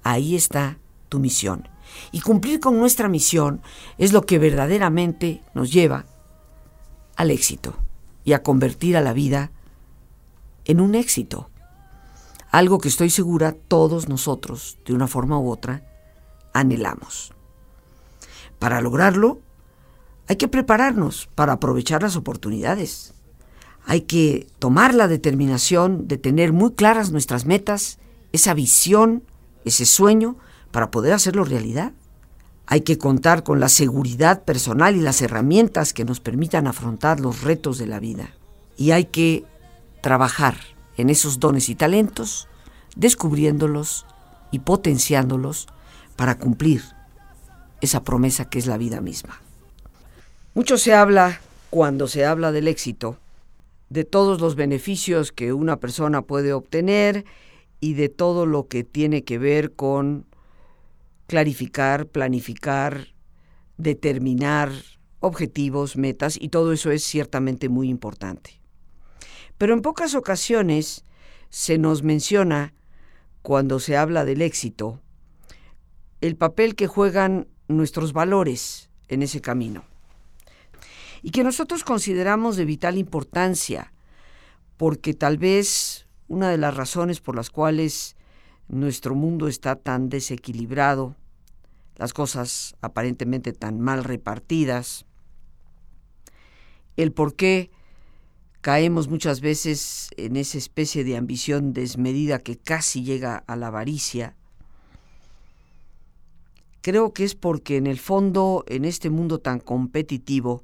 Ahí 0.03 0.35
está 0.35 0.77
tu 1.09 1.19
misión. 1.19 1.67
Y 2.11 2.21
cumplir 2.21 2.59
con 2.59 2.77
nuestra 2.77 3.07
misión 3.09 3.61
es 3.97 4.13
lo 4.13 4.23
que 4.23 4.39
verdaderamente 4.39 5.43
nos 5.53 5.71
lleva 5.71 6.05
al 7.15 7.31
éxito 7.31 7.75
y 8.23 8.33
a 8.33 8.43
convertir 8.43 8.97
a 8.97 9.01
la 9.01 9.13
vida 9.13 9.51
en 10.65 10.81
un 10.81 10.95
éxito. 10.95 11.49
Algo 12.51 12.79
que 12.79 12.89
estoy 12.89 13.09
segura 13.09 13.53
todos 13.53 14.07
nosotros, 14.09 14.77
de 14.85 14.93
una 14.93 15.07
forma 15.07 15.39
u 15.39 15.49
otra, 15.49 15.83
anhelamos. 16.53 17.33
Para 18.59 18.81
lograrlo, 18.81 19.39
hay 20.27 20.35
que 20.35 20.47
prepararnos 20.47 21.29
para 21.35 21.53
aprovechar 21.53 22.01
las 22.01 22.15
oportunidades. 22.15 23.13
Hay 23.85 24.01
que 24.01 24.47
tomar 24.59 24.93
la 24.93 25.07
determinación 25.07 26.07
de 26.07 26.17
tener 26.17 26.51
muy 26.51 26.73
claras 26.73 27.11
nuestras 27.11 27.45
metas, 27.45 27.99
esa 28.33 28.53
visión 28.53 29.23
ese 29.67 29.85
sueño 29.85 30.37
para 30.71 30.91
poder 30.91 31.13
hacerlo 31.13 31.43
realidad. 31.43 31.93
Hay 32.65 32.81
que 32.81 32.97
contar 32.97 33.43
con 33.43 33.59
la 33.59 33.69
seguridad 33.69 34.43
personal 34.43 34.95
y 34.95 35.01
las 35.01 35.21
herramientas 35.21 35.93
que 35.93 36.05
nos 36.05 36.19
permitan 36.19 36.67
afrontar 36.67 37.19
los 37.19 37.41
retos 37.41 37.77
de 37.77 37.87
la 37.87 37.99
vida. 37.99 38.29
Y 38.75 38.91
hay 38.91 39.05
que 39.05 39.45
trabajar 40.01 40.57
en 40.97 41.09
esos 41.09 41.39
dones 41.39 41.69
y 41.69 41.75
talentos, 41.75 42.47
descubriéndolos 42.95 44.05
y 44.51 44.59
potenciándolos 44.59 45.67
para 46.15 46.37
cumplir 46.37 46.83
esa 47.81 48.03
promesa 48.03 48.49
que 48.49 48.59
es 48.59 48.67
la 48.67 48.77
vida 48.77 49.01
misma. 49.01 49.41
Mucho 50.53 50.77
se 50.77 50.93
habla, 50.93 51.39
cuando 51.69 52.07
se 52.07 52.25
habla 52.25 52.51
del 52.51 52.67
éxito, 52.67 53.17
de 53.89 54.03
todos 54.03 54.41
los 54.41 54.55
beneficios 54.55 55.31
que 55.31 55.53
una 55.53 55.79
persona 55.79 56.23
puede 56.23 56.53
obtener 56.53 57.25
y 57.79 57.93
de 57.93 58.09
todo 58.09 58.45
lo 58.45 58.67
que 58.67 58.83
tiene 58.83 59.23
que 59.23 59.37
ver 59.37 59.73
con 59.73 60.25
clarificar, 61.27 62.07
planificar, 62.07 63.07
determinar 63.77 64.71
objetivos, 65.19 65.97
metas, 65.97 66.37
y 66.39 66.49
todo 66.49 66.73
eso 66.73 66.91
es 66.91 67.03
ciertamente 67.03 67.69
muy 67.69 67.89
importante. 67.89 68.61
Pero 69.57 69.73
en 69.73 69.81
pocas 69.81 70.15
ocasiones 70.15 71.03
se 71.49 71.77
nos 71.77 72.03
menciona, 72.03 72.73
cuando 73.41 73.79
se 73.79 73.95
habla 73.95 74.25
del 74.25 74.41
éxito, 74.41 75.01
el 76.21 76.35
papel 76.35 76.75
que 76.75 76.87
juegan 76.87 77.47
nuestros 77.67 78.13
valores 78.13 78.89
en 79.07 79.21
ese 79.21 79.41
camino. 79.41 79.83
Y 81.21 81.31
que 81.31 81.43
nosotros 81.43 81.83
consideramos 81.83 82.57
de 82.57 82.65
vital 82.65 82.97
importancia, 82.97 83.93
porque 84.77 85.13
tal 85.13 85.37
vez 85.37 86.06
una 86.27 86.49
de 86.49 86.57
las 86.57 86.75
razones 86.75 87.21
por 87.21 87.35
las 87.35 87.49
cuales 87.49 88.15
nuestro 88.67 89.15
mundo 89.15 89.47
está 89.47 89.75
tan 89.75 90.09
desequilibrado, 90.09 91.15
las 91.95 92.13
cosas 92.13 92.75
aparentemente 92.81 93.53
tan 93.53 93.79
mal 93.79 94.03
repartidas, 94.03 95.05
el 96.95 97.11
por 97.11 97.35
qué 97.35 97.71
caemos 98.61 99.07
muchas 99.07 99.41
veces 99.41 100.09
en 100.17 100.35
esa 100.35 100.57
especie 100.57 101.03
de 101.03 101.15
ambición 101.15 101.73
desmedida 101.73 102.39
que 102.39 102.57
casi 102.57 103.03
llega 103.03 103.43
a 103.47 103.55
la 103.55 103.67
avaricia, 103.67 104.35
creo 106.81 107.13
que 107.13 107.23
es 107.23 107.35
porque 107.35 107.77
en 107.77 107.87
el 107.87 107.99
fondo, 107.99 108.63
en 108.67 108.85
este 108.85 109.09
mundo 109.09 109.39
tan 109.39 109.59
competitivo, 109.59 110.63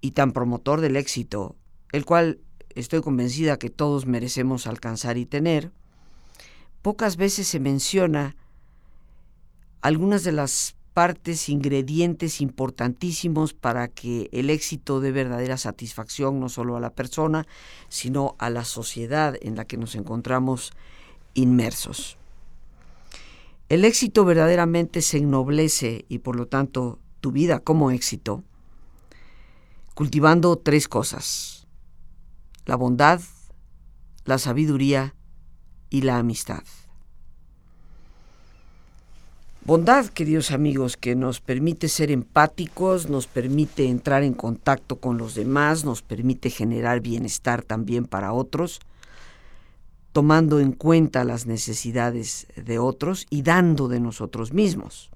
y 0.00 0.12
tan 0.12 0.32
promotor 0.32 0.80
del 0.80 0.96
éxito, 0.96 1.56
el 1.92 2.04
cual 2.04 2.38
estoy 2.76 3.00
convencida 3.00 3.58
que 3.58 3.70
todos 3.70 4.06
merecemos 4.06 4.66
alcanzar 4.66 5.16
y 5.16 5.26
tener, 5.26 5.72
pocas 6.82 7.16
veces 7.16 7.48
se 7.48 7.58
menciona 7.58 8.36
algunas 9.80 10.22
de 10.22 10.32
las 10.32 10.76
partes, 10.92 11.48
ingredientes 11.48 12.40
importantísimos 12.40 13.52
para 13.52 13.88
que 13.88 14.28
el 14.32 14.50
éxito 14.50 15.00
dé 15.00 15.12
verdadera 15.12 15.56
satisfacción 15.56 16.40
no 16.40 16.48
solo 16.48 16.76
a 16.76 16.80
la 16.80 16.90
persona, 16.90 17.46
sino 17.88 18.34
a 18.38 18.50
la 18.50 18.64
sociedad 18.64 19.36
en 19.40 19.56
la 19.56 19.64
que 19.64 19.76
nos 19.76 19.94
encontramos 19.94 20.72
inmersos. 21.34 22.16
El 23.68 23.84
éxito 23.84 24.24
verdaderamente 24.24 25.02
se 25.02 25.18
ennoblece 25.18 26.04
y 26.08 26.18
por 26.18 26.36
lo 26.36 26.46
tanto 26.46 26.98
tu 27.20 27.32
vida 27.32 27.58
como 27.58 27.90
éxito, 27.90 28.42
cultivando 29.94 30.56
tres 30.56 30.88
cosas, 30.88 31.65
la 32.66 32.76
bondad, 32.76 33.20
la 34.24 34.38
sabiduría 34.38 35.14
y 35.88 36.02
la 36.02 36.18
amistad. 36.18 36.64
Bondad, 39.64 40.06
queridos 40.06 40.52
amigos, 40.52 40.96
que 40.96 41.16
nos 41.16 41.40
permite 41.40 41.88
ser 41.88 42.12
empáticos, 42.12 43.08
nos 43.08 43.26
permite 43.26 43.88
entrar 43.88 44.22
en 44.22 44.34
contacto 44.34 44.96
con 44.96 45.18
los 45.18 45.34
demás, 45.34 45.84
nos 45.84 46.02
permite 46.02 46.50
generar 46.50 47.00
bienestar 47.00 47.62
también 47.62 48.04
para 48.04 48.32
otros, 48.32 48.80
tomando 50.12 50.60
en 50.60 50.72
cuenta 50.72 51.24
las 51.24 51.46
necesidades 51.46 52.46
de 52.54 52.78
otros 52.78 53.26
y 53.28 53.42
dando 53.42 53.88
de 53.88 53.98
nosotros 54.00 54.52
mismos. 54.52 55.10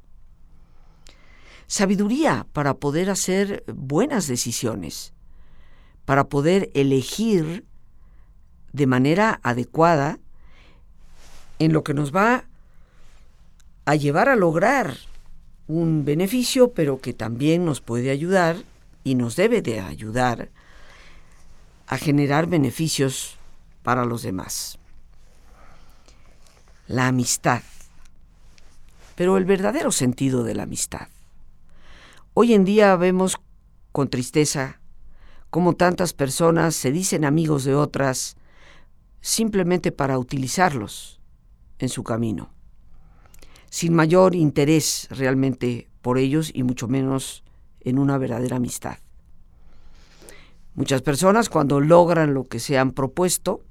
Sabiduría 1.69 2.47
para 2.53 2.75
poder 2.75 3.09
hacer 3.11 3.63
buenas 3.73 4.27
decisiones, 4.27 5.15
para 6.11 6.25
poder 6.25 6.73
elegir 6.75 7.65
de 8.73 8.89
manera 8.89 9.39
adecuada 9.45 10.19
en 11.61 11.73
lo 11.73 11.85
que 11.85 11.95
nos 11.95 12.13
va 12.13 12.47
a 13.85 13.95
llevar 13.95 14.29
a 14.29 14.35
lograr 14.35 14.97
un 15.69 16.05
beneficio, 16.05 16.73
pero 16.73 17.01
que 17.01 17.13
también 17.13 17.65
nos 17.65 17.81
puede 17.81 18.11
ayudar 18.11 18.57
y 19.05 19.15
nos 19.15 19.37
debe 19.37 19.63
de 19.63 19.79
ayudar 19.79 20.49
a 21.87 21.97
generar 21.97 22.49
beneficios 22.49 23.37
para 23.85 24.05
los 24.05 24.23
demás. 24.23 24.81
La 26.89 27.07
amistad, 27.07 27.63
pero 29.15 29.37
el 29.37 29.45
verdadero 29.45 29.93
sentido 29.93 30.43
de 30.43 30.57
la 30.57 30.65
amistad. 30.65 31.07
Hoy 32.35 32.53
en 32.53 32.65
día 32.65 32.97
vemos 32.97 33.37
con 33.93 34.11
tristeza 34.11 34.80
cómo 35.51 35.75
tantas 35.75 36.13
personas 36.13 36.75
se 36.75 36.93
dicen 36.93 37.25
amigos 37.25 37.65
de 37.65 37.75
otras 37.75 38.37
simplemente 39.21 39.93
para 39.93 40.19
utilizarlos 40.19 41.21
en 41.79 41.89
su 41.89 42.03
camino 42.03 42.51
sin 43.71 43.95
mayor 43.95 44.35
interés 44.35 45.07
realmente 45.11 45.89
por 46.03 46.19
ellos 46.19 46.51
y 46.53 46.65
mucho 46.65 46.89
menos 46.89 47.45
en 47.81 47.99
una 47.99 48.19
verdadera 48.19 48.57
amistad. 48.57 48.99
Muchas 50.75 51.03
personas 51.03 51.49
cuando 51.49 51.81
logran 51.81 52.35
lo 52.35 52.47
que 52.47 52.59
se 52.59 52.79
han 52.79 52.91
propuesto, 52.91 53.63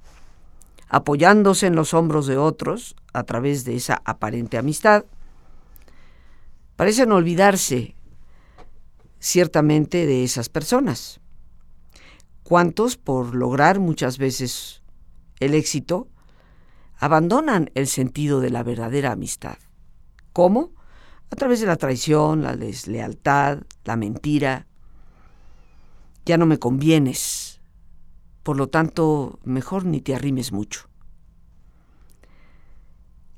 apoyándose 0.88 1.68
en 1.68 1.76
los 1.76 1.94
hombros 1.94 2.28
de 2.28 2.38
otros 2.38 2.96
a 3.14 3.24
través 3.24 3.66
de 3.66 3.76
esa 3.76 4.02
aparente 4.06 4.58
amistad, 4.58 5.06
parecen 6.76 7.12
olvidarse 7.12 7.96
ciertamente 9.20 10.06
de 10.06 10.24
esas 10.24 10.50
personas. 10.50 11.20
¿Cuántos, 12.50 12.98
por 12.98 13.36
lograr 13.36 13.80
muchas 13.80 14.18
veces 14.18 14.82
el 15.40 15.54
éxito, 15.54 16.08
abandonan 16.98 17.70
el 17.76 17.86
sentido 17.86 18.40
de 18.40 18.50
la 18.50 18.64
verdadera 18.64 19.12
amistad? 19.12 19.60
¿Cómo? 20.34 20.72
A 21.30 21.36
través 21.36 21.60
de 21.60 21.68
la 21.68 21.76
traición, 21.76 22.42
la 22.42 22.56
deslealtad, 22.56 23.60
la 23.86 23.96
mentira. 23.98 24.66
Ya 26.26 26.40
no 26.40 26.48
me 26.48 26.58
convienes. 26.58 27.62
Por 28.42 28.58
lo 28.58 28.66
tanto, 28.66 29.38
mejor 29.44 29.86
ni 29.86 30.02
te 30.02 30.16
arrimes 30.16 30.52
mucho. 30.52 30.90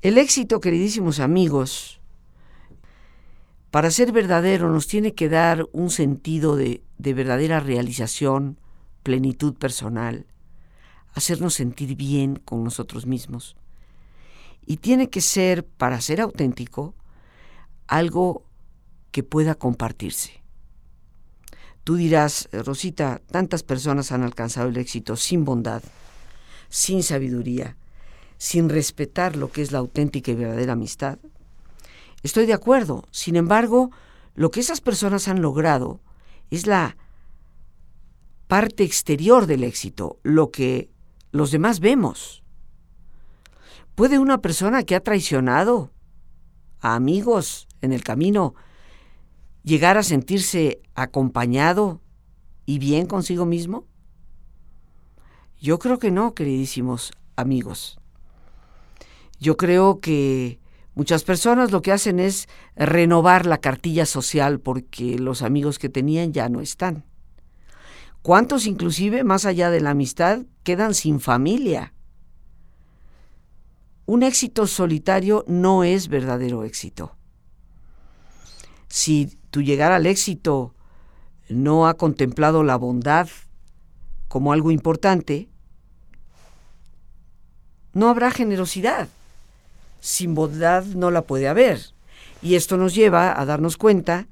El 0.00 0.16
éxito, 0.16 0.58
queridísimos 0.58 1.20
amigos, 1.20 2.00
para 3.70 3.90
ser 3.90 4.10
verdadero 4.10 4.70
nos 4.70 4.86
tiene 4.86 5.12
que 5.12 5.28
dar 5.28 5.66
un 5.72 5.90
sentido 5.90 6.56
de, 6.56 6.82
de 6.96 7.12
verdadera 7.12 7.60
realización, 7.60 8.56
plenitud 9.02 9.54
personal, 9.54 10.26
hacernos 11.14 11.54
sentir 11.54 11.96
bien 11.96 12.36
con 12.36 12.64
nosotros 12.64 13.06
mismos 13.06 13.56
y 14.64 14.78
tiene 14.78 15.10
que 15.10 15.20
ser, 15.20 15.66
para 15.66 16.00
ser 16.00 16.20
auténtico, 16.20 16.94
algo 17.86 18.44
que 19.10 19.22
pueda 19.22 19.54
compartirse. 19.54 20.42
Tú 21.84 21.96
dirás, 21.96 22.48
Rosita, 22.52 23.20
tantas 23.30 23.64
personas 23.64 24.12
han 24.12 24.22
alcanzado 24.22 24.68
el 24.68 24.76
éxito 24.76 25.16
sin 25.16 25.44
bondad, 25.44 25.82
sin 26.68 27.02
sabiduría, 27.02 27.76
sin 28.38 28.68
respetar 28.68 29.36
lo 29.36 29.50
que 29.50 29.62
es 29.62 29.72
la 29.72 29.78
auténtica 29.78 30.30
y 30.30 30.36
verdadera 30.36 30.74
amistad. 30.74 31.18
Estoy 32.22 32.46
de 32.46 32.52
acuerdo, 32.52 33.04
sin 33.10 33.34
embargo, 33.34 33.90
lo 34.36 34.50
que 34.52 34.60
esas 34.60 34.80
personas 34.80 35.26
han 35.26 35.42
logrado 35.42 36.00
es 36.50 36.66
la 36.66 36.96
parte 38.52 38.84
exterior 38.84 39.46
del 39.46 39.64
éxito, 39.64 40.18
lo 40.22 40.50
que 40.50 40.90
los 41.30 41.52
demás 41.52 41.80
vemos. 41.80 42.42
¿Puede 43.94 44.18
una 44.18 44.42
persona 44.42 44.82
que 44.82 44.94
ha 44.94 45.00
traicionado 45.00 45.90
a 46.78 46.94
amigos 46.94 47.66
en 47.80 47.94
el 47.94 48.04
camino 48.04 48.54
llegar 49.62 49.96
a 49.96 50.02
sentirse 50.02 50.82
acompañado 50.94 52.02
y 52.66 52.78
bien 52.78 53.06
consigo 53.06 53.46
mismo? 53.46 53.86
Yo 55.58 55.78
creo 55.78 55.98
que 55.98 56.10
no, 56.10 56.34
queridísimos 56.34 57.12
amigos. 57.36 57.98
Yo 59.40 59.56
creo 59.56 59.98
que 60.00 60.60
muchas 60.94 61.24
personas 61.24 61.70
lo 61.70 61.80
que 61.80 61.92
hacen 61.92 62.20
es 62.20 62.50
renovar 62.76 63.46
la 63.46 63.56
cartilla 63.56 64.04
social 64.04 64.60
porque 64.60 65.18
los 65.18 65.40
amigos 65.40 65.78
que 65.78 65.88
tenían 65.88 66.34
ya 66.34 66.50
no 66.50 66.60
están. 66.60 67.06
¿Cuántos 68.22 68.66
inclusive, 68.66 69.24
más 69.24 69.44
allá 69.46 69.70
de 69.70 69.80
la 69.80 69.90
amistad, 69.90 70.42
quedan 70.62 70.94
sin 70.94 71.18
familia? 71.18 71.92
Un 74.06 74.22
éxito 74.22 74.68
solitario 74.68 75.44
no 75.48 75.82
es 75.82 76.06
verdadero 76.06 76.62
éxito. 76.62 77.16
Si 78.88 79.38
tu 79.50 79.60
llegar 79.60 79.90
al 79.90 80.06
éxito 80.06 80.74
no 81.48 81.88
ha 81.88 81.94
contemplado 81.94 82.62
la 82.62 82.76
bondad 82.76 83.28
como 84.28 84.52
algo 84.52 84.70
importante, 84.70 85.48
no 87.92 88.08
habrá 88.08 88.30
generosidad. 88.30 89.08
Sin 90.00 90.34
bondad 90.34 90.84
no 90.84 91.10
la 91.10 91.22
puede 91.22 91.48
haber. 91.48 91.80
Y 92.40 92.54
esto 92.54 92.76
nos 92.76 92.94
lleva 92.94 93.38
a 93.38 93.44
darnos 93.44 93.76
cuenta 93.76 94.28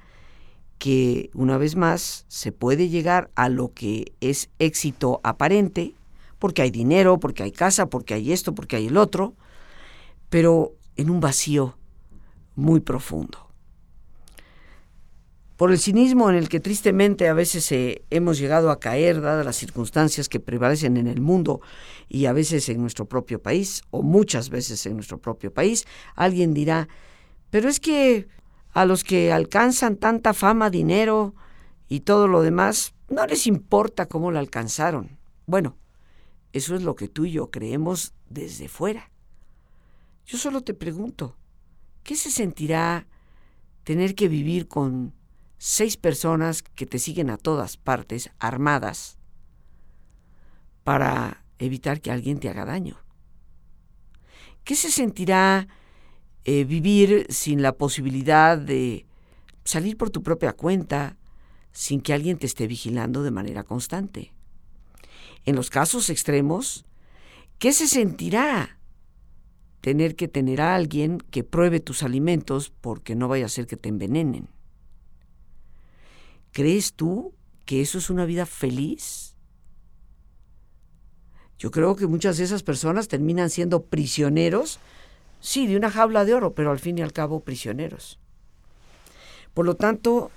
que, 0.80 1.28
una 1.34 1.58
vez 1.58 1.76
más, 1.76 2.24
se 2.28 2.52
puede 2.52 2.88
llegar 2.88 3.30
a 3.34 3.50
lo 3.50 3.74
que 3.74 4.14
es 4.22 4.48
éxito 4.58 5.20
aparente, 5.22 5.94
porque 6.38 6.62
hay 6.62 6.70
dinero, 6.70 7.20
porque 7.20 7.42
hay 7.42 7.52
casa, 7.52 7.90
porque 7.90 8.14
hay 8.14 8.32
esto, 8.32 8.54
porque 8.54 8.76
hay 8.76 8.86
el 8.86 8.96
otro, 8.96 9.34
pero 10.30 10.72
en 10.96 11.10
un 11.10 11.20
vacío 11.20 11.76
muy 12.56 12.80
profundo. 12.80 13.46
Por 15.58 15.70
el 15.70 15.78
cinismo 15.78 16.30
en 16.30 16.36
el 16.36 16.48
que 16.48 16.60
tristemente 16.60 17.28
a 17.28 17.34
veces 17.34 17.70
eh, 17.72 18.02
hemos 18.08 18.38
llegado 18.38 18.70
a 18.70 18.80
caer, 18.80 19.20
dadas 19.20 19.44
las 19.44 19.56
circunstancias 19.56 20.30
que 20.30 20.40
prevalecen 20.40 20.96
en 20.96 21.08
el 21.08 21.20
mundo 21.20 21.60
y 22.08 22.24
a 22.24 22.32
veces 22.32 22.70
en 22.70 22.80
nuestro 22.80 23.04
propio 23.04 23.42
país, 23.42 23.82
o 23.90 24.00
muchas 24.00 24.48
veces 24.48 24.86
en 24.86 24.94
nuestro 24.94 25.18
propio 25.18 25.52
país, 25.52 25.84
alguien 26.16 26.54
dirá, 26.54 26.88
pero 27.50 27.68
es 27.68 27.80
que 27.80 28.28
a 28.72 28.84
los 28.84 29.04
que 29.04 29.32
alcanzan 29.32 29.96
tanta 29.96 30.34
fama, 30.34 30.70
dinero 30.70 31.34
y 31.88 32.00
todo 32.00 32.28
lo 32.28 32.42
demás, 32.42 32.94
no 33.08 33.26
les 33.26 33.46
importa 33.46 34.06
cómo 34.06 34.30
la 34.30 34.40
alcanzaron. 34.40 35.18
Bueno, 35.46 35.76
eso 36.52 36.74
es 36.74 36.82
lo 36.82 36.94
que 36.94 37.08
tú 37.08 37.24
y 37.24 37.32
yo 37.32 37.50
creemos 37.50 38.14
desde 38.28 38.68
fuera. 38.68 39.10
Yo 40.24 40.38
solo 40.38 40.62
te 40.62 40.74
pregunto, 40.74 41.36
¿qué 42.04 42.14
se 42.14 42.30
sentirá 42.30 43.06
tener 43.82 44.14
que 44.14 44.28
vivir 44.28 44.68
con 44.68 45.14
seis 45.58 45.96
personas 45.96 46.62
que 46.62 46.86
te 46.86 46.98
siguen 46.98 47.30
a 47.30 47.36
todas 47.36 47.76
partes, 47.76 48.30
armadas, 48.38 49.18
para 50.84 51.44
evitar 51.58 52.00
que 52.00 52.12
alguien 52.12 52.38
te 52.38 52.48
haga 52.48 52.64
daño? 52.64 52.98
¿Qué 54.62 54.76
se 54.76 54.90
sentirá 54.90 55.66
eh, 56.44 56.64
vivir 56.64 57.26
sin 57.28 57.62
la 57.62 57.72
posibilidad 57.72 58.56
de 58.56 59.06
salir 59.64 59.96
por 59.96 60.10
tu 60.10 60.22
propia 60.22 60.52
cuenta, 60.52 61.16
sin 61.72 62.00
que 62.00 62.12
alguien 62.12 62.38
te 62.38 62.46
esté 62.46 62.66
vigilando 62.66 63.22
de 63.22 63.30
manera 63.30 63.64
constante. 63.64 64.32
En 65.44 65.56
los 65.56 65.70
casos 65.70 66.10
extremos, 66.10 66.84
¿qué 67.58 67.72
se 67.72 67.86
sentirá 67.86 68.78
tener 69.80 70.16
que 70.16 70.28
tener 70.28 70.60
a 70.60 70.74
alguien 70.74 71.18
que 71.30 71.44
pruebe 71.44 71.80
tus 71.80 72.02
alimentos 72.02 72.70
porque 72.80 73.14
no 73.14 73.28
vaya 73.28 73.46
a 73.46 73.50
ser 73.50 73.66
que 73.66 73.76
te 73.76 73.88
envenenen? 73.88 74.48
¿Crees 76.52 76.94
tú 76.94 77.34
que 77.64 77.80
eso 77.80 77.98
es 77.98 78.10
una 78.10 78.24
vida 78.24 78.46
feliz? 78.46 79.36
Yo 81.58 81.70
creo 81.70 81.94
que 81.94 82.06
muchas 82.06 82.38
de 82.38 82.44
esas 82.44 82.62
personas 82.62 83.08
terminan 83.08 83.50
siendo 83.50 83.84
prisioneros, 83.84 84.80
sí, 85.40 85.66
de 85.66 85.76
una 85.76 85.90
jaula 85.90 86.24
de 86.24 86.34
oro, 86.34 86.54
pero 86.54 86.70
al 86.70 86.78
fin 86.78 86.98
y 86.98 87.02
al 87.02 87.12
cabo 87.12 87.40
prisioneros. 87.40 88.18
Por 89.54 89.66
lo 89.66 89.74
tanto, 89.74 90.30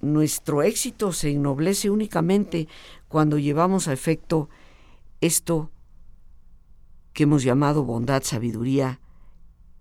nuestro 0.00 0.62
éxito 0.62 1.12
se 1.12 1.30
ennoblece 1.30 1.90
únicamente 1.90 2.68
cuando 3.08 3.38
llevamos 3.38 3.88
a 3.88 3.92
efecto 3.92 4.48
esto 5.20 5.70
que 7.12 7.24
hemos 7.24 7.42
llamado 7.42 7.84
bondad, 7.84 8.22
sabiduría 8.22 9.00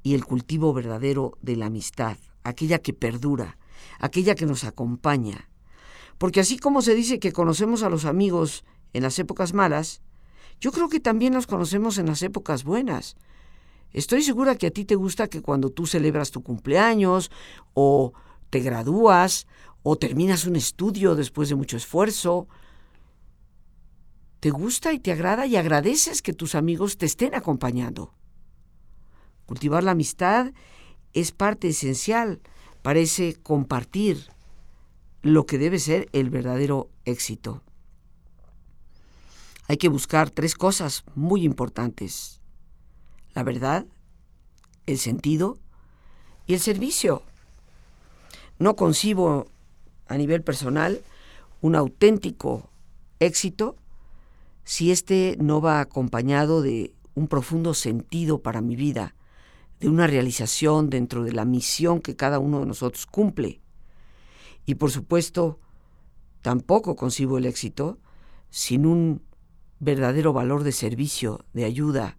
y 0.04 0.16
el 0.16 0.26
cultivo 0.26 0.74
verdadero 0.74 1.38
de 1.42 1.56
la 1.56 1.68
amistad, 1.68 2.18
aquella 2.44 2.80
que 2.80 2.94
perdura, 2.94 3.58
aquella 4.00 4.36
que 4.36 4.46
nos 4.46 4.64
acompaña. 4.64 5.50
Porque 6.18 6.40
así 6.40 6.58
como 6.58 6.82
se 6.82 6.96
dice 6.96 7.20
que 7.20 7.32
conocemos 7.32 7.84
a 7.84 7.90
los 7.90 8.06
amigos 8.06 8.66
en 8.94 9.04
las 9.04 9.20
épocas 9.20 9.54
malas, 9.54 10.02
yo 10.60 10.72
creo 10.72 10.90
que 10.90 11.00
también 11.00 11.34
los 11.34 11.48
conocemos 11.48 11.98
en 11.98 12.08
las 12.08 12.22
épocas 12.22 12.64
buenas. 12.64 13.16
Estoy 13.92 14.22
segura 14.22 14.56
que 14.56 14.68
a 14.68 14.72
ti 14.72 14.86
te 14.86 14.96
gusta 14.96 15.28
que 15.28 15.42
cuando 15.42 15.72
tú 15.72 15.88
celebras 15.88 16.32
tu 16.32 16.44
cumpleaños 16.44 17.32
o 17.74 18.14
te 18.50 18.60
gradúas 18.60 19.48
o 19.84 19.96
terminas 19.96 20.46
un 20.46 20.56
estudio 20.56 21.16
después 21.16 21.50
de 21.50 21.56
mucho 21.56 21.78
esfuerzo, 21.78 22.48
te 24.40 24.52
gusta 24.52 24.94
y 24.94 25.00
te 25.00 25.12
agrada 25.12 25.46
y 25.48 25.56
agradeces 25.56 26.22
que 26.22 26.34
tus 26.34 26.56
amigos 26.56 26.98
te 26.98 27.06
estén 27.06 27.36
acompañando. 27.36 28.14
Cultivar 29.46 29.84
la 29.84 29.92
amistad 29.92 30.54
es 31.14 31.32
parte 31.32 31.70
esencial 31.70 32.42
para 32.82 33.00
ese 33.00 33.36
compartir 33.42 34.30
lo 35.22 35.46
que 35.46 35.58
debe 35.58 35.80
ser 35.80 36.08
el 36.14 36.30
verdadero 36.30 36.90
éxito. 37.06 37.64
Hay 39.68 39.78
que 39.78 39.90
buscar 39.90 40.30
tres 40.30 40.56
cosas 40.56 41.04
muy 41.16 41.44
importantes. 41.44 42.39
La 43.34 43.44
verdad, 43.44 43.86
el 44.86 44.98
sentido 44.98 45.58
y 46.48 46.54
el 46.54 46.60
servicio. 46.60 47.24
No 48.58 48.76
concibo 48.76 49.48
a 50.08 50.18
nivel 50.18 50.44
personal 50.44 51.02
un 51.62 51.76
auténtico 51.76 52.70
éxito 53.20 53.76
si 54.64 54.92
éste 54.92 55.38
no 55.40 55.62
va 55.62 55.80
acompañado 55.80 56.62
de 56.62 56.94
un 57.16 57.28
profundo 57.28 57.74
sentido 57.74 58.42
para 58.42 58.62
mi 58.62 58.76
vida, 58.76 59.16
de 59.80 59.90
una 59.90 60.08
realización 60.08 60.90
dentro 60.90 61.24
de 61.24 61.32
la 61.32 61.46
misión 61.46 62.02
que 62.02 62.16
cada 62.16 62.40
uno 62.40 62.60
de 62.60 62.66
nosotros 62.66 63.06
cumple. 63.06 63.62
Y 64.66 64.76
por 64.76 64.92
supuesto, 64.92 65.60
tampoco 66.42 66.96
concibo 66.96 67.38
el 67.38 67.46
éxito 67.46 67.98
sin 68.50 68.86
un 68.86 69.22
verdadero 69.80 70.34
valor 70.34 70.64
de 70.64 70.72
servicio, 70.72 71.46
de 71.54 71.66
ayuda, 71.66 72.18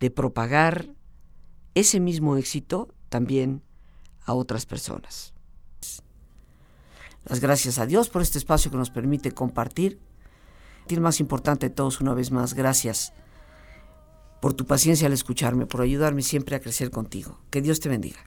de 0.00 0.10
propagar 0.10 0.86
ese 1.74 2.00
mismo 2.00 2.36
éxito 2.36 2.94
también 3.08 3.62
a 4.24 4.34
otras 4.34 4.66
personas. 4.66 5.32
Las 7.24 7.40
gracias 7.40 7.78
a 7.78 7.86
Dios 7.86 8.08
por 8.08 8.22
este 8.22 8.38
espacio 8.38 8.70
que 8.70 8.76
nos 8.76 8.90
permite 8.90 9.32
compartir. 9.32 9.98
Y 10.88 10.96
más 10.98 11.18
importante 11.18 11.68
de 11.68 11.74
todos, 11.74 12.00
una 12.00 12.14
vez 12.14 12.30
más, 12.30 12.54
gracias 12.54 13.12
por 14.40 14.54
tu 14.54 14.66
paciencia 14.66 15.08
al 15.08 15.12
escucharme, 15.12 15.66
por 15.66 15.80
ayudarme 15.80 16.22
siempre 16.22 16.54
a 16.54 16.60
crecer 16.60 16.90
contigo. 16.90 17.40
Que 17.50 17.60
Dios 17.60 17.80
te 17.80 17.88
bendiga. 17.88 18.20